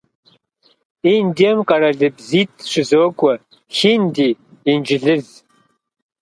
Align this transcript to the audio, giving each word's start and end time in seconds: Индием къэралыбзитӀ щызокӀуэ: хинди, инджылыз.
Индием 1.15 1.59
къэралыбзитӀ 1.67 2.59
щызокӀуэ: 2.71 3.35
хинди, 3.75 4.29
инджылыз. 4.71 5.27